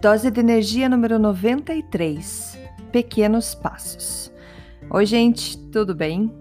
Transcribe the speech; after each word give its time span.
Dose 0.00 0.30
de 0.30 0.40
energia 0.40 0.88
número 0.88 1.18
93. 1.18 2.58
Pequenos 2.90 3.54
passos. 3.54 4.32
Oi, 4.88 5.04
gente, 5.04 5.58
tudo 5.70 5.94
bem? 5.94 6.32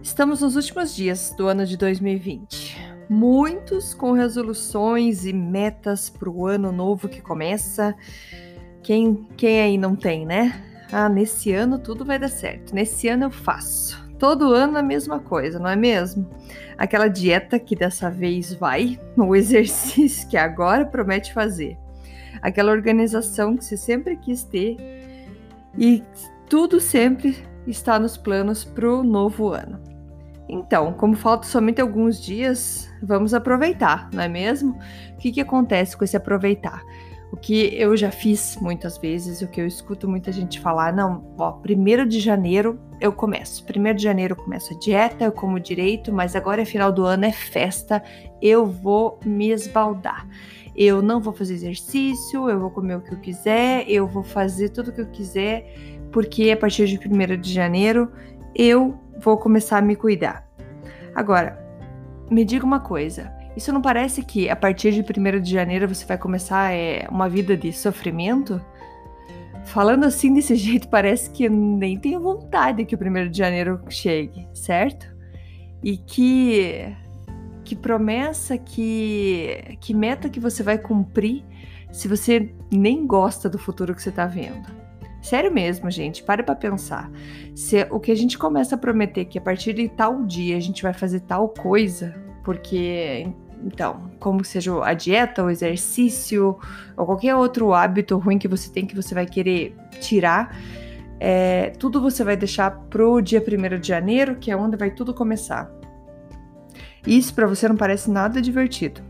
Estamos 0.00 0.40
nos 0.40 0.54
últimos 0.54 0.94
dias 0.94 1.34
do 1.36 1.48
ano 1.48 1.66
de 1.66 1.76
2020. 1.76 2.78
Muitos 3.10 3.92
com 3.92 4.12
resoluções 4.12 5.26
e 5.26 5.32
metas 5.32 6.08
para 6.08 6.30
o 6.30 6.46
ano 6.46 6.70
novo 6.70 7.08
que 7.08 7.20
começa. 7.20 7.92
Quem, 8.84 9.26
quem 9.36 9.60
aí 9.60 9.76
não 9.76 9.96
tem, 9.96 10.24
né? 10.24 10.86
Ah, 10.92 11.08
nesse 11.08 11.52
ano 11.52 11.80
tudo 11.80 12.04
vai 12.04 12.20
dar 12.20 12.28
certo. 12.28 12.72
Nesse 12.72 13.08
ano 13.08 13.24
eu 13.24 13.30
faço. 13.32 14.00
Todo 14.16 14.54
ano 14.54 14.78
a 14.78 14.82
mesma 14.82 15.18
coisa, 15.18 15.58
não 15.58 15.68
é 15.68 15.74
mesmo? 15.74 16.24
Aquela 16.78 17.08
dieta 17.08 17.58
que 17.58 17.74
dessa 17.74 18.08
vez 18.08 18.54
vai, 18.54 18.96
o 19.18 19.34
exercício 19.34 20.28
que 20.28 20.36
agora 20.36 20.86
promete 20.86 21.34
fazer 21.34 21.76
aquela 22.42 22.72
organização 22.72 23.56
que 23.56 23.64
você 23.64 23.76
sempre 23.76 24.16
quis 24.16 24.42
ter 24.44 24.76
e 25.78 26.02
tudo 26.48 26.80
sempre 26.80 27.36
está 27.66 27.98
nos 27.98 28.16
planos 28.16 28.64
para 28.64 28.88
o 28.88 29.02
novo 29.02 29.52
ano. 29.52 29.80
Então, 30.48 30.92
como 30.92 31.16
falta 31.16 31.46
somente 31.46 31.80
alguns 31.80 32.20
dias, 32.20 32.88
vamos 33.02 33.34
aproveitar, 33.34 34.08
não 34.12 34.22
é 34.22 34.28
mesmo? 34.28 34.78
O 35.12 35.16
que, 35.16 35.32
que 35.32 35.40
acontece 35.40 35.96
com 35.96 36.04
esse 36.04 36.16
aproveitar? 36.16 36.82
O 37.32 37.36
que 37.36 37.74
eu 37.74 37.96
já 37.96 38.10
fiz 38.10 38.56
muitas 38.60 38.96
vezes, 38.98 39.42
o 39.42 39.48
que 39.48 39.60
eu 39.60 39.66
escuto 39.66 40.08
muita 40.08 40.30
gente 40.30 40.60
falar, 40.60 40.92
não, 40.92 41.34
ó, 41.38 41.52
primeiro 41.52 42.06
de 42.06 42.20
janeiro 42.20 42.80
eu 43.00 43.12
começo. 43.12 43.64
Primeiro 43.64 43.98
de 43.98 44.04
janeiro 44.04 44.32
eu 44.32 44.42
começo 44.42 44.72
a 44.72 44.78
dieta, 44.78 45.24
eu 45.24 45.32
como 45.32 45.60
direito, 45.60 46.12
mas 46.12 46.36
agora 46.36 46.62
é 46.62 46.64
final 46.64 46.92
do 46.92 47.04
ano, 47.04 47.24
é 47.24 47.32
festa, 47.32 48.02
eu 48.40 48.64
vou 48.64 49.18
me 49.24 49.50
esbaldar 49.50 50.26
eu 50.76 51.00
não 51.00 51.20
vou 51.20 51.32
fazer 51.32 51.54
exercício, 51.54 52.50
eu 52.50 52.60
vou 52.60 52.70
comer 52.70 52.96
o 52.96 53.00
que 53.00 53.14
eu 53.14 53.18
quiser, 53.18 53.88
eu 53.88 54.06
vou 54.06 54.22
fazer 54.22 54.68
tudo 54.68 54.90
o 54.90 54.92
que 54.92 55.00
eu 55.00 55.06
quiser, 55.06 55.64
porque 56.12 56.50
a 56.50 56.56
partir 56.56 56.86
de 56.86 56.98
1 56.98 57.40
de 57.40 57.52
janeiro 57.52 58.12
eu 58.54 58.98
vou 59.18 59.38
começar 59.38 59.78
a 59.78 59.82
me 59.82 59.96
cuidar. 59.96 60.46
Agora, 61.14 61.58
me 62.30 62.44
diga 62.44 62.66
uma 62.66 62.80
coisa: 62.80 63.32
isso 63.56 63.72
não 63.72 63.80
parece 63.80 64.22
que 64.22 64.50
a 64.50 64.56
partir 64.56 64.92
de 64.92 65.00
1 65.00 65.40
de 65.40 65.50
janeiro 65.50 65.88
você 65.88 66.04
vai 66.04 66.18
começar 66.18 66.72
é, 66.72 67.06
uma 67.10 67.28
vida 67.28 67.56
de 67.56 67.72
sofrimento? 67.72 68.60
Falando 69.64 70.04
assim 70.04 70.32
desse 70.34 70.54
jeito, 70.56 70.88
parece 70.88 71.30
que 71.30 71.48
nem 71.48 71.98
tenho 71.98 72.20
vontade 72.20 72.84
que 72.84 72.94
o 72.94 72.98
1 72.98 73.30
de 73.30 73.38
janeiro 73.38 73.80
chegue, 73.88 74.46
certo? 74.52 75.14
E 75.82 75.96
que 75.96 76.94
que 77.64 77.74
promessa, 77.74 78.56
que, 78.56 79.76
que 79.80 79.92
meta 79.92 80.28
que 80.28 80.38
você 80.38 80.62
vai 80.62 80.78
cumprir 80.78 81.44
se 81.90 82.06
você 82.06 82.54
nem 82.70 83.04
gosta 83.04 83.48
do 83.50 83.58
futuro 83.58 83.92
que 83.92 84.00
você 84.00 84.10
está 84.10 84.24
vendo. 84.24 84.68
Sério 85.20 85.52
mesmo, 85.52 85.90
gente, 85.90 86.22
pare 86.22 86.44
para 86.44 86.54
pensar. 86.54 87.10
Se 87.52 87.84
o 87.90 87.98
que 87.98 88.12
a 88.12 88.14
gente 88.14 88.38
começa 88.38 88.76
a 88.76 88.78
prometer 88.78 89.24
que 89.24 89.36
a 89.36 89.40
partir 89.40 89.72
de 89.72 89.88
tal 89.88 90.24
dia 90.24 90.56
a 90.56 90.60
gente 90.60 90.80
vai 90.84 90.92
fazer 90.92 91.20
tal 91.20 91.48
coisa, 91.48 92.14
porque 92.44 93.26
então, 93.64 94.10
como 94.20 94.44
seja 94.44 94.84
a 94.84 94.94
dieta, 94.94 95.42
o 95.42 95.50
exercício 95.50 96.58
ou 96.96 97.06
qualquer 97.06 97.34
outro 97.34 97.72
hábito 97.72 98.16
ruim 98.18 98.38
que 98.38 98.48
você 98.48 98.70
tem 98.70 98.86
que 98.86 98.94
você 98.94 99.14
vai 99.14 99.26
querer 99.26 99.74
tirar, 100.00 100.56
é, 101.18 101.70
tudo 101.78 102.00
você 102.00 102.22
vai 102.22 102.36
deixar 102.36 102.70
pro 102.70 103.20
dia 103.20 103.42
1 103.42 103.80
de 103.80 103.88
janeiro, 103.88 104.36
que 104.36 104.50
é 104.50 104.56
onde 104.56 104.76
vai 104.76 104.90
tudo 104.90 105.14
começar. 105.14 105.70
Isso 107.06 107.34
para 107.34 107.46
você 107.46 107.68
não 107.68 107.76
parece 107.76 108.10
nada 108.10 108.42
divertido, 108.42 109.00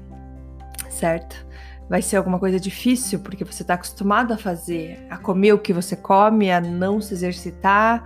certo? 0.88 1.46
Vai 1.88 2.02
ser 2.02 2.16
alguma 2.16 2.38
coisa 2.38 2.58
difícil 2.58 3.20
porque 3.20 3.44
você 3.44 3.62
está 3.62 3.74
acostumado 3.74 4.32
a 4.32 4.36
fazer, 4.36 5.06
a 5.08 5.16
comer 5.16 5.52
o 5.52 5.58
que 5.58 5.72
você 5.72 5.96
come, 5.96 6.50
a 6.50 6.60
não 6.60 7.00
se 7.00 7.14
exercitar. 7.14 8.04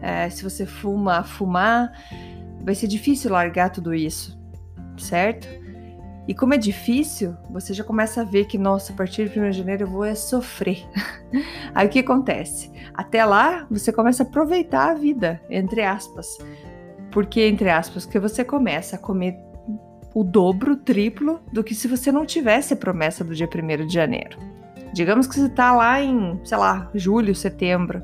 É, 0.00 0.28
se 0.28 0.42
você 0.42 0.66
fuma, 0.66 1.18
a 1.18 1.22
fumar. 1.22 1.92
Vai 2.64 2.74
ser 2.74 2.88
difícil 2.88 3.30
largar 3.30 3.70
tudo 3.70 3.94
isso, 3.94 4.38
certo? 4.98 5.61
E 6.26 6.34
como 6.34 6.54
é 6.54 6.56
difícil, 6.56 7.36
você 7.50 7.74
já 7.74 7.82
começa 7.82 8.20
a 8.20 8.24
ver 8.24 8.44
que, 8.44 8.56
nossa, 8.56 8.92
a 8.92 8.96
partir 8.96 9.28
de 9.28 9.40
1 9.40 9.50
de 9.50 9.58
janeiro 9.58 9.82
eu 9.84 9.88
vou 9.88 10.04
é 10.04 10.14
sofrer. 10.14 10.86
Aí 11.74 11.86
o 11.86 11.90
que 11.90 11.98
acontece? 11.98 12.70
Até 12.94 13.24
lá, 13.24 13.66
você 13.68 13.92
começa 13.92 14.22
a 14.22 14.26
aproveitar 14.26 14.90
a 14.90 14.94
vida, 14.94 15.40
entre 15.50 15.82
aspas. 15.82 16.38
Porque, 17.10 17.42
entre 17.42 17.68
aspas, 17.68 18.06
que 18.06 18.20
você 18.20 18.44
começa 18.44 18.96
a 18.96 18.98
comer 18.98 19.36
o 20.14 20.22
dobro, 20.22 20.72
o 20.72 20.76
triplo 20.76 21.40
do 21.52 21.64
que 21.64 21.74
se 21.74 21.88
você 21.88 22.12
não 22.12 22.24
tivesse 22.24 22.74
a 22.74 22.76
promessa 22.76 23.24
do 23.24 23.34
dia 23.34 23.48
1 23.48 23.86
de 23.86 23.92
janeiro. 23.92 24.38
Digamos 24.92 25.26
que 25.26 25.34
você 25.34 25.46
está 25.46 25.74
lá 25.74 26.00
em, 26.00 26.38
sei 26.44 26.58
lá, 26.58 26.90
julho, 26.94 27.34
setembro, 27.34 28.02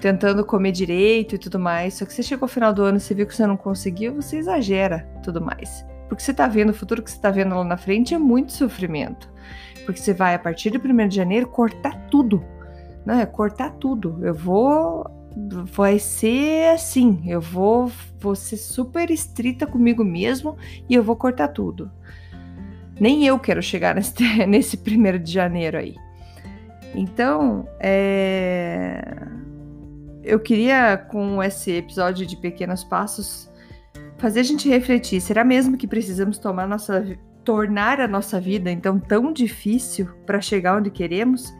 tentando 0.00 0.44
comer 0.44 0.72
direito 0.72 1.36
e 1.36 1.38
tudo 1.38 1.60
mais, 1.60 1.94
só 1.94 2.04
que 2.04 2.12
você 2.12 2.24
chegou 2.24 2.44
ao 2.44 2.48
final 2.48 2.72
do 2.72 2.82
ano 2.82 2.98
e 2.98 3.00
você 3.00 3.14
viu 3.14 3.24
que 3.24 3.34
você 3.34 3.46
não 3.46 3.56
conseguiu, 3.56 4.16
você 4.16 4.36
exagera 4.36 5.08
tudo 5.22 5.40
mais. 5.40 5.86
Porque 6.12 6.22
você 6.22 6.32
está 6.32 6.46
vendo 6.46 6.68
o 6.68 6.74
futuro 6.74 7.02
que 7.02 7.10
você 7.10 7.16
está 7.16 7.30
vendo 7.30 7.54
lá 7.54 7.64
na 7.64 7.78
frente 7.78 8.12
é 8.12 8.18
muito 8.18 8.52
sofrimento. 8.52 9.32
Porque 9.86 9.98
você 9.98 10.12
vai, 10.12 10.34
a 10.34 10.38
partir 10.38 10.68
do 10.68 10.78
1 10.78 11.08
de 11.08 11.16
janeiro, 11.16 11.48
cortar 11.48 12.06
tudo. 12.10 12.44
Não 13.06 13.18
é 13.18 13.24
cortar 13.24 13.70
tudo. 13.70 14.18
Eu 14.20 14.34
vou 14.34 15.10
vai 15.64 15.98
ser 15.98 16.74
assim, 16.74 17.22
eu 17.26 17.40
vou, 17.40 17.90
vou 18.20 18.36
ser 18.36 18.58
super 18.58 19.10
estrita 19.10 19.66
comigo 19.66 20.04
mesmo 20.04 20.54
e 20.86 20.94
eu 20.94 21.02
vou 21.02 21.16
cortar 21.16 21.48
tudo. 21.48 21.90
Nem 23.00 23.24
eu 23.24 23.38
quero 23.38 23.62
chegar 23.62 23.94
nesse, 23.94 24.14
nesse 24.46 24.76
primeiro 24.76 25.18
de 25.18 25.32
janeiro 25.32 25.78
aí. 25.78 25.96
Então, 26.94 27.66
é... 27.80 29.02
eu 30.22 30.38
queria, 30.38 30.98
com 30.98 31.42
esse 31.42 31.72
episódio 31.72 32.26
de 32.26 32.36
Pequenos 32.36 32.84
Passos, 32.84 33.50
fazer 34.22 34.40
a 34.40 34.44
gente 34.44 34.68
refletir: 34.68 35.20
será 35.20 35.44
mesmo 35.44 35.76
que 35.76 35.88
precisamos 35.88 36.38
tomar 36.38 36.68
nossa, 36.68 37.04
tornar 37.44 38.00
a 38.00 38.06
nossa 38.06 38.40
vida 38.40 38.70
então 38.70 38.98
tão 39.00 39.32
difícil 39.32 40.06
para 40.24 40.40
chegar 40.40 40.78
onde 40.78 40.90
queremos? 40.90 41.52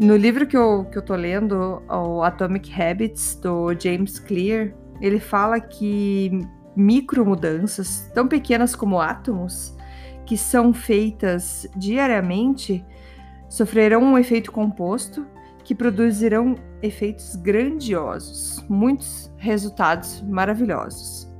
No 0.00 0.16
livro 0.16 0.46
que 0.46 0.56
eu, 0.56 0.86
que 0.86 0.96
eu 0.96 1.02
tô 1.02 1.14
lendo, 1.14 1.82
o 1.88 2.22
Atomic 2.22 2.72
Habits, 2.72 3.36
do 3.36 3.78
James 3.78 4.18
Clear, 4.18 4.72
ele 5.02 5.20
fala 5.20 5.60
que 5.60 6.30
micro 6.74 7.26
mudanças, 7.26 8.10
tão 8.14 8.26
pequenas 8.26 8.74
como 8.74 8.98
átomos, 8.98 9.76
que 10.24 10.36
são 10.36 10.72
feitas 10.72 11.68
diariamente, 11.76 12.82
sofrerão 13.50 14.02
um 14.02 14.16
efeito 14.16 14.50
composto 14.50 15.26
que 15.62 15.74
produzirão 15.74 16.54
efeitos 16.82 17.36
grandiosos, 17.36 18.64
muitos 18.68 19.30
resultados 19.36 20.22
maravilhosos. 20.22 21.31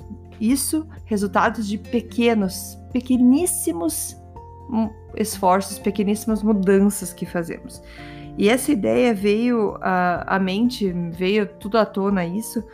Isso, 0.43 0.89
resultados 1.05 1.69
de 1.69 1.79
pequenos, 1.79 2.77
pequeníssimos 2.93 4.21
hum, 4.69 4.91
esforços, 5.15 5.79
pequeníssimas 5.79 6.43
mudanças 6.43 7.13
que 7.13 7.25
fazemos. 7.25 7.81
E 8.37 8.49
essa 8.49 8.73
ideia 8.73 9.15
veio 9.15 9.79
à, 9.81 10.41
mente, 10.41 10.91
veio 11.13 11.47
tudo 11.47 11.79
à 11.79 11.87
tona 11.87 12.27
isso, 12.27 12.67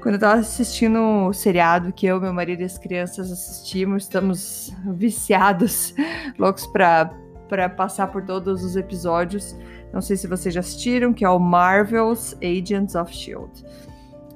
quando 0.00 0.14
eu 0.14 0.18
tava 0.18 0.40
assistindo 0.40 0.98
o 1.28 1.32
seriado 1.34 1.92
que 1.92 2.06
eu, 2.06 2.18
meu 2.18 2.32
marido 2.32 2.62
e 2.62 2.64
as 2.64 2.78
crianças 2.78 3.30
assistimos, 3.30 4.04
estamos 4.04 4.74
viciados, 4.94 5.94
loucos 6.38 6.66
para 6.66 7.68
passar 7.76 8.06
por 8.06 8.24
todos 8.24 8.64
os 8.64 8.76
episódios. 8.76 9.54
Não 9.92 10.00
sei 10.00 10.16
se 10.16 10.26
vocês 10.26 10.54
já 10.54 10.60
assistiram, 10.60 11.12
que 11.12 11.22
é 11.22 11.28
o 11.28 11.38
Marvel's 11.38 12.34
Agents 12.42 12.94
of 12.94 13.14
Shield. 13.14 13.62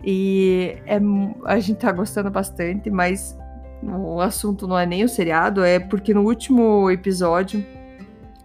E 0.06 0.76
é, 0.86 1.00
a 1.46 1.58
gente 1.58 1.78
tá 1.78 1.90
gostando 1.90 2.30
bastante, 2.30 2.90
mas 2.90 3.38
o 3.82 4.20
assunto 4.20 4.66
não 4.66 4.78
é 4.78 4.84
nem 4.84 5.02
o 5.02 5.08
seriado, 5.08 5.64
é 5.64 5.78
porque 5.78 6.12
no 6.12 6.22
último 6.22 6.90
episódio 6.90 7.64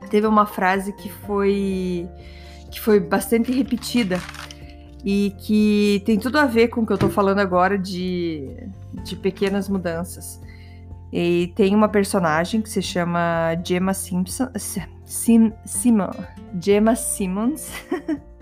teve 0.10 0.26
uma 0.26 0.46
frase 0.46 0.94
que 0.94 1.10
foi 1.10 2.08
que 2.72 2.80
foi 2.80 3.00
bastante 3.00 3.52
repetida 3.52 4.20
e 5.04 5.34
que 5.40 6.04
tem 6.06 6.20
tudo 6.20 6.38
a 6.38 6.46
ver 6.46 6.68
com 6.68 6.82
o 6.82 6.86
que 6.86 6.94
eu 6.94 6.98
tô 6.98 7.10
falando 7.10 7.40
agora 7.40 7.78
de, 7.78 8.48
de 9.04 9.16
pequenas 9.16 9.68
mudanças. 9.68 10.40
E 11.12 11.52
tem 11.56 11.74
uma 11.74 11.90
personagem 11.90 12.62
que 12.62 12.70
se 12.70 12.82
chama 12.82 13.56
Gemma 13.66 13.94
Simpson, 13.94 14.50
Sim, 15.06 15.52
Simon, 15.66 16.12
Gemma 16.62 16.96
Simmons, 16.96 17.72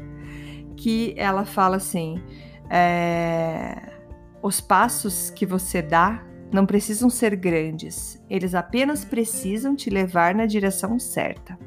que 0.75 1.13
ela 1.15 1.45
fala 1.45 1.77
assim: 1.77 2.21
é, 2.69 3.93
os 4.41 4.61
passos 4.61 5.29
que 5.29 5.45
você 5.45 5.81
dá 5.81 6.23
não 6.51 6.65
precisam 6.65 7.09
ser 7.09 7.35
grandes, 7.35 8.23
eles 8.29 8.55
apenas 8.55 9.03
precisam 9.03 9.75
te 9.75 9.89
levar 9.89 10.33
na 10.33 10.45
direção 10.45 10.97
certa. 10.97 11.57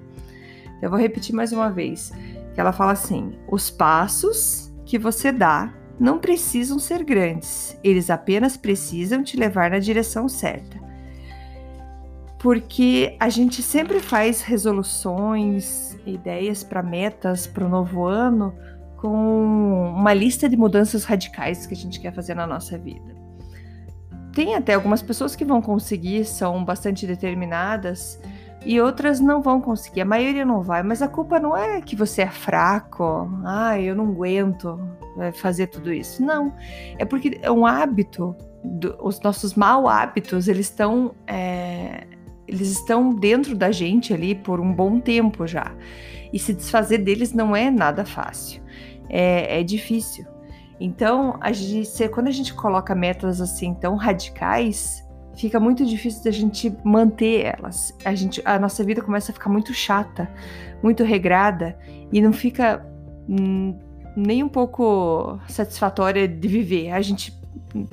Eu 0.81 0.89
vou 0.89 0.99
repetir 0.99 1.35
mais 1.35 1.53
uma 1.53 1.71
vez, 1.71 2.11
que 2.55 2.61
ela 2.61 2.73
fala 2.73 2.93
assim: 2.93 3.39
os 3.49 3.71
passos 3.71 4.73
que 4.87 4.99
você 4.99 5.31
dá 5.31 5.73
não 5.99 6.19
precisam 6.19 6.79
ser 6.79 7.05
grandes, 7.05 7.79
eles 7.85 8.09
apenas 8.09 8.57
precisam 8.57 9.23
te 9.23 9.37
levar 9.37 9.71
na 9.71 9.79
direção 9.79 10.29
certa. 10.29 10.81
Porque 12.39 13.15
a 13.21 13.29
gente 13.29 13.63
sempre 13.63 14.01
faz 14.01 14.41
resoluções, 14.41 15.99
ideias 16.07 16.65
para 16.65 16.83
metas 16.83 17.47
para 17.47 17.67
o 17.67 17.69
novo 17.69 18.07
ano 18.07 18.55
com 19.01 19.95
uma 19.97 20.13
lista 20.13 20.49
de 20.49 20.57
mudanças 20.57 21.05
radicais 21.05 21.67
que 21.67 21.73
a 21.73 21.77
gente 21.77 21.99
quer 21.99 22.13
fazer 22.13 22.35
na 22.35 22.47
nossa 22.47 22.77
vida. 22.77 23.15
Tem 24.33 24.55
até 24.55 24.75
algumas 24.75 25.03
pessoas 25.03 25.35
que 25.35 25.45
vão 25.45 25.63
conseguir, 25.63 26.25
são 26.25 26.65
bastante 26.65 27.07
determinadas, 27.07 28.21
e 28.65 28.79
outras 28.79 29.19
não 29.19 29.41
vão 29.41 29.61
conseguir. 29.61 30.03
A 30.03 30.05
maioria 30.05 30.45
não 30.45 30.61
vai, 30.61 30.83
mas 30.83 31.01
a 31.01 31.09
culpa 31.09 31.41
não 31.41 31.57
é 31.57 31.81
que 31.81 31.97
você 31.97 32.23
é 32.23 32.31
fraco, 32.31 33.29
ah, 33.45 33.81
eu 33.81 33.95
não 33.95 34.09
aguento 34.09 34.79
é, 35.19 35.33
fazer 35.33 35.69
tudo 35.69 35.93
isso. 35.93 36.23
Não, 36.23 36.53
é 36.99 37.05
porque 37.05 37.39
é 37.43 37.51
um 37.51 37.65
hábito, 37.65 38.37
do, 38.63 38.97
os 39.01 39.19
nossos 39.21 39.55
mau 39.55 39.89
hábitos, 39.89 40.47
eles 40.47 40.67
estão, 40.67 41.15
é, 41.27 42.07
eles 42.47 42.71
estão 42.71 43.15
dentro 43.15 43.57
da 43.57 43.73
gente 43.73 44.13
ali 44.13 44.35
por 44.35 44.61
um 44.61 44.73
bom 44.73 45.01
tempo 45.01 45.47
já. 45.47 45.73
E 46.33 46.39
se 46.39 46.53
desfazer 46.53 46.99
deles 46.99 47.33
não 47.33 47.57
é 47.57 47.71
nada 47.71 48.05
fácil, 48.05 48.63
é, 49.11 49.61
é 49.61 49.63
difícil. 49.63 50.25
Então, 50.81 51.37
a 51.41 51.53
gente, 51.53 52.09
quando 52.09 52.29
a 52.29 52.33
gente 52.33 52.55
coloca 52.55 52.95
metas 52.95 53.41
assim 53.41 53.75
tão 53.75 53.97
radicais, 53.97 55.07
fica 55.37 55.61
muito 55.61 55.85
difícil 55.85 56.25
da 56.25 56.31
gente 56.31 56.75
manter 56.83 57.55
elas. 57.59 57.95
A, 58.05 58.15
gente, 58.15 58.41
a 58.45 58.59
nossa 58.59 58.83
vida 58.83 59.03
começa 59.03 59.31
a 59.31 59.35
ficar 59.35 59.51
muito 59.51 59.75
chata, 59.75 60.31
muito 60.83 61.05
regrada 61.05 61.79
e 62.11 62.23
não 62.23 62.33
fica 62.33 62.87
hum, 63.29 63.79
nem 64.17 64.43
um 64.43 64.49
pouco 64.49 65.39
satisfatória 65.49 66.27
de 66.27 66.49
viver. 66.49 66.93
A 66.93 67.03
gente 67.03 67.39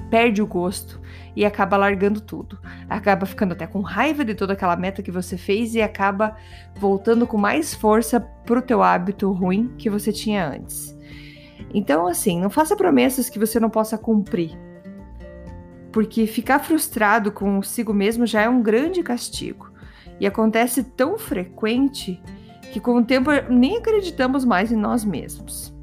perde 0.10 0.42
o 0.42 0.48
gosto 0.48 1.00
e 1.36 1.46
acaba 1.46 1.78
largando 1.78 2.20
tudo. 2.20 2.58
Acaba 2.90 3.26
ficando 3.26 3.52
até 3.52 3.68
com 3.68 3.82
raiva 3.82 4.26
de 4.26 4.34
toda 4.34 4.54
aquela 4.54 4.76
meta 4.76 5.04
que 5.04 5.12
você 5.12 5.38
fez 5.38 5.76
e 5.76 5.82
acaba 5.82 6.36
voltando 6.76 7.28
com 7.28 7.38
mais 7.38 7.74
força 7.74 8.20
pro 8.20 8.62
teu 8.62 8.82
hábito 8.82 9.32
ruim 9.32 9.74
que 9.78 9.90
você 9.90 10.12
tinha 10.12 10.48
antes. 10.48 10.97
Então, 11.74 12.08
assim, 12.08 12.40
não 12.40 12.50
faça 12.50 12.76
promessas 12.76 13.30
que 13.30 13.40
você 13.40 13.60
não 13.60 13.70
possa 13.70 13.98
cumprir. 13.98 14.58
Porque 15.92 16.28
ficar 16.28 16.60
frustrado 16.60 17.32
consigo 17.32 17.94
mesmo 17.94 18.26
já 18.26 18.42
é 18.42 18.50
um 18.50 18.62
grande 18.62 19.02
castigo. 19.04 19.72
E 20.20 20.26
acontece 20.26 20.84
tão 20.84 21.18
frequente 21.18 22.22
que 22.72 22.80
com 22.80 22.98
o 22.98 23.04
tempo 23.04 23.30
nem 23.50 23.78
acreditamos 23.78 24.44
mais 24.44 24.72
em 24.72 24.76
nós 24.76 25.04
mesmos. 25.04 25.74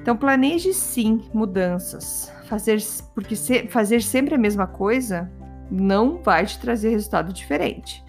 Então 0.00 0.16
planeje 0.16 0.72
sim 0.72 1.22
mudanças. 1.34 2.32
Fazer, 2.44 2.80
porque 3.14 3.34
se, 3.34 3.66
fazer 3.68 4.02
sempre 4.02 4.34
a 4.34 4.38
mesma 4.38 4.66
coisa 4.66 5.30
não 5.70 6.18
vai 6.22 6.46
te 6.46 6.58
trazer 6.60 6.90
resultado 6.90 7.32
diferente. 7.32 8.04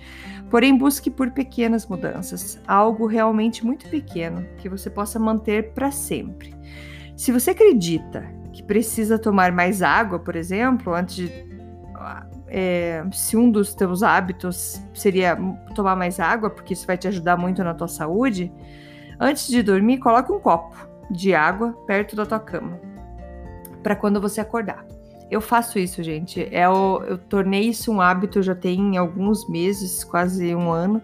Porém, 0.49 0.77
busque 0.77 1.11
por 1.11 1.31
pequenas 1.31 1.85
mudanças, 1.85 2.59
algo 2.65 3.05
realmente 3.05 3.65
muito 3.65 3.89
pequeno 3.89 4.45
que 4.57 4.69
você 4.69 4.89
possa 4.89 5.19
manter 5.19 5.73
para 5.73 5.91
sempre. 5.91 6.55
Se 7.15 7.31
você 7.31 7.51
acredita 7.51 8.23
que 8.53 8.63
precisa 8.63 9.19
tomar 9.19 9.51
mais 9.51 9.81
água, 9.81 10.19
por 10.19 10.35
exemplo, 10.35 10.94
antes 10.94 11.15
de. 11.15 11.47
É, 12.47 13.03
se 13.11 13.35
um 13.35 13.51
dos 13.51 13.75
teus 13.75 14.03
hábitos 14.03 14.81
seria 14.94 15.38
tomar 15.75 15.97
mais 15.97 16.17
água, 16.19 16.49
porque 16.49 16.73
isso 16.73 16.88
vai 16.88 16.97
te 16.97 17.07
ajudar 17.07 17.35
muito 17.35 17.61
na 17.61 17.73
tua 17.73 17.89
saúde, 17.89 18.51
antes 19.19 19.47
de 19.47 19.61
dormir, 19.61 19.97
coloque 19.97 20.31
um 20.31 20.39
copo 20.39 20.77
de 21.11 21.35
água 21.35 21.73
perto 21.85 22.15
da 22.15 22.25
tua 22.25 22.39
cama, 22.39 22.79
para 23.83 23.95
quando 23.97 24.21
você 24.21 24.39
acordar. 24.39 24.85
Eu 25.29 25.41
faço 25.41 25.77
isso, 25.77 26.01
gente. 26.01 26.47
É 26.51 26.68
o, 26.69 27.01
eu 27.03 27.18
tornei 27.18 27.63
isso 27.63 27.91
um 27.91 28.00
hábito 28.00 28.41
já 28.41 28.56
tem 28.56 28.97
alguns 28.97 29.47
meses, 29.50 30.03
quase 30.03 30.56
um 30.56 30.71
ano. 30.71 31.01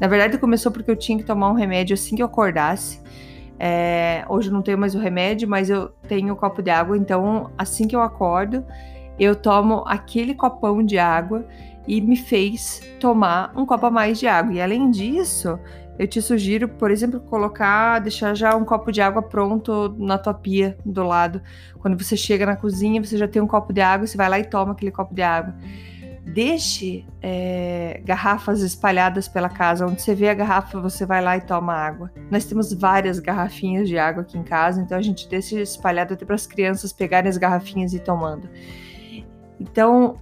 Na 0.00 0.06
verdade, 0.06 0.38
começou 0.38 0.70
porque 0.70 0.90
eu 0.90 0.96
tinha 0.96 1.18
que 1.18 1.24
tomar 1.24 1.50
um 1.50 1.54
remédio 1.54 1.94
assim 1.94 2.14
que 2.14 2.22
eu 2.22 2.26
acordasse. 2.26 3.00
É, 3.58 4.24
hoje 4.28 4.48
eu 4.48 4.52
não 4.52 4.62
tenho 4.62 4.78
mais 4.78 4.94
o 4.94 4.98
remédio, 4.98 5.48
mas 5.48 5.68
eu 5.68 5.88
tenho 6.06 6.28
o 6.28 6.32
um 6.36 6.38
copo 6.38 6.62
de 6.62 6.70
água, 6.70 6.96
então 6.96 7.50
assim 7.58 7.88
que 7.88 7.96
eu 7.96 8.00
acordo, 8.00 8.64
eu 9.18 9.34
tomo 9.34 9.82
aquele 9.84 10.32
copão 10.34 10.80
de 10.80 10.96
água 10.96 11.44
e 11.86 12.00
me 12.00 12.16
fez 12.16 12.80
tomar 13.00 13.52
um 13.56 13.66
copo 13.66 13.86
a 13.86 13.90
mais 13.90 14.20
de 14.20 14.28
água. 14.28 14.54
E 14.54 14.60
além 14.60 14.90
disso, 14.90 15.58
eu 15.98 16.06
te 16.06 16.22
sugiro, 16.22 16.68
por 16.68 16.90
exemplo, 16.90 17.20
colocar, 17.20 17.98
deixar 17.98 18.34
já 18.34 18.54
um 18.56 18.64
copo 18.64 18.92
de 18.92 19.00
água 19.00 19.22
pronto 19.22 19.94
na 19.98 20.16
tua 20.16 20.34
pia 20.34 20.78
do 20.84 21.02
lado. 21.02 21.42
Quando 21.80 22.02
você 22.02 22.16
chega 22.16 22.46
na 22.46 22.56
cozinha, 22.56 23.02
você 23.02 23.16
já 23.18 23.26
tem 23.26 23.42
um 23.42 23.46
copo 23.46 23.72
de 23.72 23.80
água, 23.80 24.06
você 24.06 24.16
vai 24.16 24.28
lá 24.28 24.38
e 24.38 24.44
toma 24.44 24.72
aquele 24.72 24.90
copo 24.90 25.14
de 25.14 25.22
água 25.22 25.54
deixe 26.28 27.06
é, 27.22 28.02
garrafas 28.04 28.60
espalhadas 28.60 29.26
pela 29.26 29.48
casa. 29.48 29.86
Onde 29.86 30.02
você 30.02 30.14
vê 30.14 30.28
a 30.28 30.34
garrafa, 30.34 30.80
você 30.80 31.06
vai 31.06 31.22
lá 31.22 31.36
e 31.36 31.40
toma 31.40 31.72
água. 31.72 32.12
Nós 32.30 32.44
temos 32.44 32.72
várias 32.72 33.18
garrafinhas 33.18 33.88
de 33.88 33.98
água 33.98 34.22
aqui 34.22 34.36
em 34.36 34.42
casa, 34.42 34.80
então 34.80 34.96
a 34.96 35.02
gente 35.02 35.28
deixa 35.28 35.60
espalhado 35.60 36.14
até 36.14 36.24
para 36.24 36.34
as 36.34 36.46
crianças 36.46 36.92
pegarem 36.92 37.28
as 37.28 37.38
garrafinhas 37.38 37.94
e 37.94 37.98
tomando. 37.98 38.48
Então, 39.58 40.18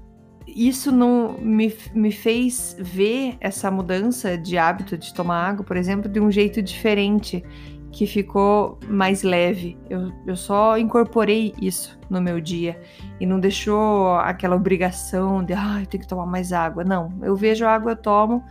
isso 0.57 0.91
não 0.91 1.35
me, 1.39 1.77
me 1.95 2.11
fez 2.11 2.75
ver 2.79 3.37
essa 3.41 3.71
mudança 3.71 4.39
de 4.39 4.57
hábito 4.57 4.97
de 4.97 5.13
tomar 5.13 5.51
água, 5.51 5.65
por 5.65 5.77
exemplo, 5.77 6.11
de 6.11 6.19
um 6.19 6.31
jeito 6.31 6.63
diferente 6.63 7.45
que 7.93 8.07
ficou 8.07 8.79
mais 8.89 9.23
leve. 9.23 9.77
Eu, 9.91 10.11
eu 10.27 10.37
só 10.37 10.79
incorporei 10.79 11.55
isso 11.61 11.99
no 12.09 12.21
meu 12.23 12.41
dia 12.41 12.81
e 13.21 13.27
não 13.27 13.39
deixou 13.39 14.15
aquela 14.17 14.57
obrigação 14.57 15.45
de, 15.45 15.53
ah, 15.53 15.79
eu 15.81 15.87
tenho 15.87 16.03
que 16.03 16.09
tomar 16.09 16.27
mais 16.27 16.53
água. 16.53 16.85
Não, 16.85 17.13
eu 17.23 17.37
vejo 17.37 17.67
a 17.67 17.75
água, 17.75 17.93
eu 17.93 17.97
tomo 17.97 18.43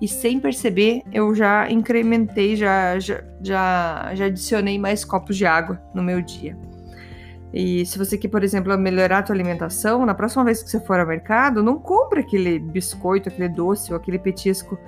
e 0.00 0.08
sem 0.08 0.40
perceber 0.40 1.02
eu 1.12 1.32
já 1.32 1.70
incrementei, 1.70 2.56
já, 2.56 2.98
já, 2.98 3.22
já, 3.40 4.12
já 4.14 4.24
adicionei 4.24 4.76
mais 4.76 5.04
copos 5.04 5.36
de 5.36 5.46
água 5.46 5.80
no 5.94 6.02
meu 6.02 6.20
dia. 6.20 6.56
E 7.52 7.84
se 7.84 7.98
você 7.98 8.16
quer, 8.16 8.28
por 8.28 8.42
exemplo, 8.42 8.76
melhorar 8.78 9.18
a 9.18 9.22
tua 9.22 9.34
alimentação, 9.34 10.06
na 10.06 10.14
próxima 10.14 10.44
vez 10.44 10.62
que 10.62 10.70
você 10.70 10.80
for 10.80 10.98
ao 10.98 11.06
mercado, 11.06 11.62
não 11.62 11.78
compre 11.78 12.20
aquele 12.20 12.58
biscoito, 12.58 13.28
aquele 13.28 13.48
doce 13.48 13.92
ou 13.92 13.96
aquele 13.96 14.18
petisco 14.18 14.78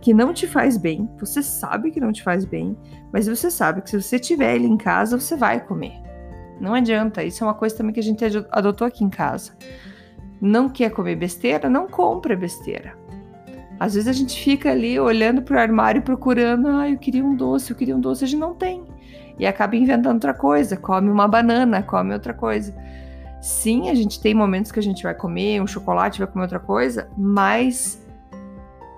que 0.00 0.12
não 0.12 0.32
te 0.32 0.46
faz 0.46 0.76
bem, 0.76 1.08
você 1.18 1.42
sabe 1.42 1.90
que 1.90 2.00
não 2.00 2.12
te 2.12 2.22
faz 2.22 2.44
bem, 2.44 2.76
mas 3.12 3.26
você 3.26 3.50
sabe 3.50 3.82
que 3.82 3.90
se 3.90 4.00
você 4.00 4.18
tiver 4.18 4.54
ele 4.54 4.66
em 4.66 4.76
casa, 4.76 5.18
você 5.18 5.36
vai 5.36 5.64
comer. 5.64 5.94
Não 6.60 6.74
adianta, 6.74 7.22
isso 7.24 7.42
é 7.42 7.46
uma 7.46 7.54
coisa 7.54 7.76
também 7.76 7.92
que 7.92 8.00
a 8.00 8.02
gente 8.02 8.22
adotou 8.50 8.86
aqui 8.86 9.02
em 9.02 9.10
casa. 9.10 9.52
Não 10.40 10.68
quer 10.68 10.90
comer 10.90 11.16
besteira? 11.16 11.68
Não 11.68 11.86
compra 11.86 12.36
besteira. 12.36 12.98
Às 13.78 13.94
vezes 13.94 14.08
a 14.08 14.12
gente 14.12 14.38
fica 14.42 14.70
ali 14.70 15.00
olhando 15.00 15.40
para 15.40 15.56
o 15.56 15.60
armário 15.60 16.02
procurando, 16.02 16.68
ah, 16.68 16.88
eu 16.88 16.98
queria 16.98 17.24
um 17.24 17.34
doce, 17.34 17.70
eu 17.70 17.76
queria 17.76 17.96
um 17.96 18.00
doce, 18.00 18.24
a 18.24 18.26
gente 18.26 18.40
não 18.40 18.54
tem. 18.54 18.84
E 19.38 19.46
acaba 19.46 19.76
inventando 19.76 20.14
outra 20.14 20.34
coisa, 20.34 20.76
come 20.76 21.10
uma 21.10 21.26
banana, 21.26 21.82
come 21.82 22.12
outra 22.12 22.34
coisa. 22.34 22.74
Sim, 23.40 23.88
a 23.88 23.94
gente 23.94 24.20
tem 24.20 24.34
momentos 24.34 24.70
que 24.70 24.78
a 24.78 24.82
gente 24.82 25.02
vai 25.02 25.14
comer 25.14 25.62
um 25.62 25.66
chocolate, 25.66 26.18
vai 26.18 26.28
comer 26.28 26.42
outra 26.42 26.60
coisa, 26.60 27.08
mas 27.16 28.04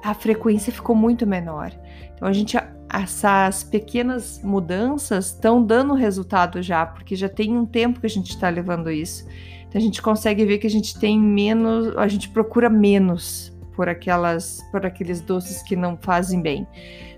a 0.02 0.14
frequência 0.14 0.72
ficou 0.72 0.96
muito 0.96 1.26
menor. 1.26 1.72
Então 2.14 2.26
a 2.26 2.32
gente 2.32 2.56
essas 2.92 3.64
pequenas 3.64 4.42
mudanças 4.44 5.28
estão 5.28 5.64
dando 5.64 5.94
resultado 5.94 6.60
já, 6.60 6.84
porque 6.84 7.16
já 7.16 7.28
tem 7.28 7.56
um 7.56 7.64
tempo 7.64 8.00
que 8.00 8.06
a 8.06 8.10
gente 8.10 8.30
está 8.30 8.50
levando 8.50 8.90
isso. 8.90 9.26
Então 9.66 9.80
a 9.80 9.82
gente 9.82 10.02
consegue 10.02 10.44
ver 10.44 10.58
que 10.58 10.66
a 10.66 10.70
gente 10.70 10.98
tem 10.98 11.18
menos, 11.18 11.96
a 11.96 12.06
gente 12.06 12.28
procura 12.28 12.68
menos 12.68 13.50
por 13.74 13.88
aquelas, 13.88 14.60
por 14.70 14.84
aqueles 14.84 15.22
doces 15.22 15.62
que 15.62 15.74
não 15.74 15.96
fazem 15.96 16.42
bem, 16.42 16.66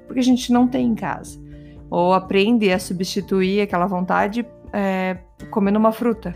porque 0.07 0.21
a 0.21 0.25
gente 0.25 0.53
não 0.53 0.69
tem 0.69 0.87
em 0.87 0.95
casa. 0.95 1.43
Ou 1.95 2.13
aprende 2.13 2.73
a 2.73 2.79
substituir 2.79 3.61
aquela 3.61 3.87
vontade 3.87 4.45
é, 4.73 5.17
comendo 5.51 5.79
uma 5.79 5.93
fruta. 5.93 6.35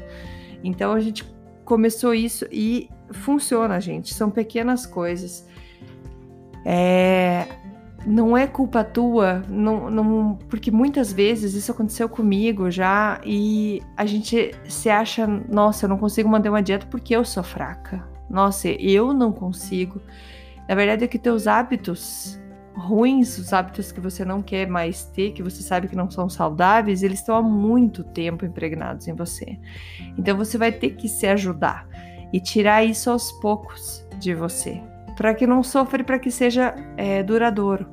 Então 0.62 0.92
a 0.92 1.00
gente 1.00 1.24
começou 1.64 2.14
isso 2.14 2.46
e 2.52 2.88
funciona, 3.10 3.80
gente. 3.80 4.14
São 4.14 4.30
pequenas 4.30 4.86
coisas. 4.86 5.48
É, 6.64 7.46
não 8.06 8.36
é 8.36 8.46
culpa 8.46 8.84
tua, 8.84 9.42
não, 9.48 9.90
não, 9.90 10.38
porque 10.48 10.70
muitas 10.70 11.12
vezes 11.12 11.54
isso 11.54 11.72
aconteceu 11.72 12.08
comigo 12.08 12.70
já 12.70 13.20
e 13.24 13.82
a 13.96 14.06
gente 14.06 14.54
se 14.68 14.88
acha, 14.88 15.26
nossa, 15.26 15.86
eu 15.86 15.88
não 15.88 15.98
consigo 15.98 16.28
manter 16.28 16.48
uma 16.48 16.62
dieta 16.62 16.86
porque 16.90 17.14
eu 17.16 17.24
sou 17.24 17.42
fraca. 17.42 18.06
Nossa, 18.30 18.68
eu 18.68 19.12
não 19.12 19.32
consigo. 19.32 20.00
Na 20.68 20.74
verdade 20.74 21.04
é 21.04 21.08
que 21.08 21.18
teus 21.18 21.46
hábitos 21.46 22.38
ruins, 22.78 23.36
os 23.38 23.52
hábitos 23.52 23.90
que 23.90 24.00
você 24.00 24.24
não 24.24 24.40
quer 24.40 24.68
mais 24.68 25.04
ter, 25.04 25.32
que 25.32 25.42
você 25.42 25.62
sabe 25.62 25.88
que 25.88 25.96
não 25.96 26.10
são 26.10 26.28
saudáveis, 26.28 27.02
eles 27.02 27.18
estão 27.18 27.36
há 27.36 27.42
muito 27.42 28.04
tempo 28.04 28.44
impregnados 28.44 29.08
em 29.08 29.14
você. 29.14 29.58
Então 30.16 30.36
você 30.36 30.56
vai 30.56 30.72
ter 30.72 30.90
que 30.90 31.08
se 31.08 31.26
ajudar 31.26 31.86
e 32.32 32.40
tirar 32.40 32.84
isso 32.84 33.10
aos 33.10 33.32
poucos 33.32 34.06
de 34.18 34.34
você 34.34 34.80
para 35.18 35.34
que 35.34 35.48
não 35.48 35.64
sofra 35.64 36.00
e 36.00 36.04
para 36.04 36.18
que 36.20 36.30
seja 36.30 36.76
é, 36.96 37.24
duradouro. 37.24 37.88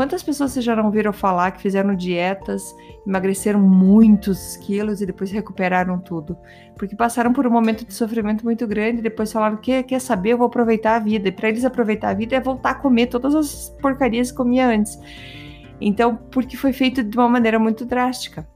Quantas 0.00 0.22
pessoas 0.22 0.52
vocês 0.52 0.64
já 0.64 0.74
não 0.74 0.86
ouviram 0.86 1.12
falar 1.12 1.50
que 1.50 1.60
fizeram 1.60 1.94
dietas, 1.94 2.74
emagreceram 3.06 3.60
muitos 3.60 4.56
quilos 4.56 5.02
e 5.02 5.04
depois 5.04 5.30
recuperaram 5.30 5.98
tudo? 5.98 6.38
Porque 6.74 6.96
passaram 6.96 7.34
por 7.34 7.46
um 7.46 7.50
momento 7.50 7.84
de 7.84 7.92
sofrimento 7.92 8.42
muito 8.42 8.66
grande 8.66 9.00
e 9.00 9.02
depois 9.02 9.30
falaram 9.30 9.58
que 9.58 9.82
quer 9.82 10.00
saber, 10.00 10.30
eu 10.30 10.38
vou 10.38 10.46
aproveitar 10.46 10.96
a 10.96 10.98
vida. 10.98 11.28
E 11.28 11.30
para 11.30 11.50
eles 11.50 11.66
aproveitar 11.66 12.08
a 12.08 12.14
vida 12.14 12.34
é 12.34 12.40
voltar 12.40 12.70
a 12.70 12.74
comer 12.76 13.08
todas 13.08 13.34
as 13.34 13.76
porcarias 13.82 14.30
que 14.30 14.38
comia 14.38 14.68
antes. 14.68 14.98
Então, 15.78 16.16
porque 16.16 16.56
foi 16.56 16.72
feito 16.72 17.04
de 17.04 17.18
uma 17.18 17.28
maneira 17.28 17.58
muito 17.58 17.84
drástica. 17.84 18.48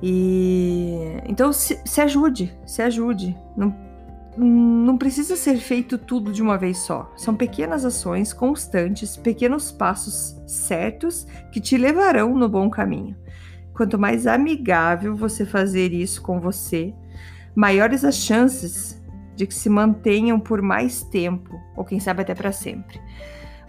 E 0.00 1.20
então 1.26 1.52
se, 1.52 1.80
se 1.84 2.00
ajude, 2.00 2.56
se 2.64 2.80
ajude. 2.80 3.36
Não 3.56 3.89
não 4.36 4.96
precisa 4.96 5.36
ser 5.36 5.56
feito 5.56 5.98
tudo 5.98 6.32
de 6.32 6.42
uma 6.42 6.56
vez 6.56 6.78
só. 6.78 7.12
São 7.16 7.34
pequenas 7.34 7.84
ações 7.84 8.32
constantes, 8.32 9.16
pequenos 9.16 9.72
passos 9.72 10.40
certos 10.46 11.26
que 11.50 11.60
te 11.60 11.76
levarão 11.76 12.36
no 12.36 12.48
bom 12.48 12.70
caminho. 12.70 13.16
Quanto 13.74 13.98
mais 13.98 14.26
amigável 14.26 15.16
você 15.16 15.44
fazer 15.44 15.92
isso 15.92 16.22
com 16.22 16.38
você, 16.40 16.94
maiores 17.54 18.04
as 18.04 18.16
chances 18.16 19.00
de 19.34 19.46
que 19.46 19.54
se 19.54 19.68
mantenham 19.68 20.38
por 20.38 20.60
mais 20.60 21.02
tempo, 21.02 21.58
ou 21.76 21.84
quem 21.84 21.98
sabe 21.98 22.22
até 22.22 22.34
para 22.34 22.52
sempre. 22.52 23.00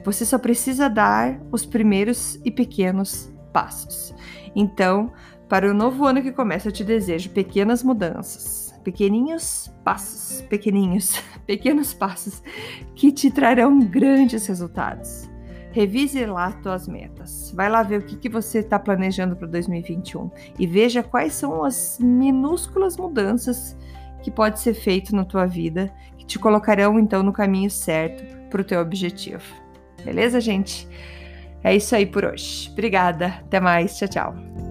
Você 0.03 0.25
só 0.25 0.37
precisa 0.37 0.89
dar 0.89 1.39
os 1.51 1.65
primeiros 1.65 2.39
e 2.43 2.51
pequenos 2.51 3.31
passos. 3.53 4.13
Então, 4.55 5.11
para 5.47 5.69
o 5.69 5.73
novo 5.73 6.05
ano 6.05 6.21
que 6.21 6.31
começa, 6.31 6.67
eu 6.67 6.71
te 6.71 6.83
desejo 6.83 7.29
pequenas 7.29 7.83
mudanças 7.83 8.60
pequeninhos 8.83 9.71
passos, 9.83 10.41
pequeninhos, 10.43 11.21
pequenos 11.45 11.93
passos 11.93 12.43
que 12.95 13.11
te 13.11 13.31
trarão 13.31 13.79
grandes 13.79 14.45
resultados. 14.47 15.29
Revise 15.71 16.25
lá 16.25 16.51
tuas 16.51 16.87
metas. 16.87 17.51
Vai 17.55 17.69
lá 17.69 17.81
ver 17.81 18.01
o 18.01 18.05
que, 18.05 18.17
que 18.17 18.27
você 18.27 18.59
está 18.59 18.77
planejando 18.77 19.35
para 19.35 19.47
2021 19.47 20.29
e 20.59 20.67
veja 20.67 21.01
quais 21.01 21.33
são 21.33 21.63
as 21.63 21.97
minúsculas 21.99 22.97
mudanças 22.97 23.77
que 24.21 24.29
pode 24.29 24.59
ser 24.59 24.73
feito 24.73 25.15
na 25.15 25.23
tua 25.23 25.45
vida 25.45 25.91
que 26.17 26.25
te 26.25 26.37
colocarão 26.37 26.99
então 26.99 27.23
no 27.23 27.31
caminho 27.33 27.69
certo 27.69 28.23
para 28.49 28.61
o 28.61 28.65
teu 28.65 28.81
objetivo. 28.81 29.43
Beleza, 30.03 30.41
gente? 30.41 30.87
É 31.63 31.75
isso 31.75 31.95
aí 31.95 32.05
por 32.05 32.25
hoje. 32.25 32.69
Obrigada. 32.71 33.27
Até 33.27 33.59
mais. 33.59 33.97
Tchau, 33.97 34.07
tchau. 34.07 34.70